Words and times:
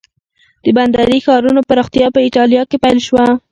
د 0.63 0.65
بندري 0.77 1.17
ښارونو 1.25 1.61
پراختیا 1.69 2.07
په 2.13 2.19
ایټالیا 2.25 2.63
کې 2.69 2.77
پیل 2.83 2.97
شوه. 3.07 3.25